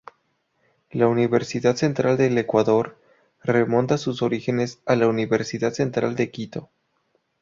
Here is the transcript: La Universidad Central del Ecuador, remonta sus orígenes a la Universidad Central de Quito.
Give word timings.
La 0.89 1.07
Universidad 1.07 1.75
Central 1.75 2.17
del 2.17 2.35
Ecuador, 2.35 2.97
remonta 3.43 3.99
sus 3.99 4.23
orígenes 4.23 4.81
a 4.87 4.95
la 4.95 5.07
Universidad 5.07 5.73
Central 5.73 6.15
de 6.15 6.31
Quito. 6.31 6.71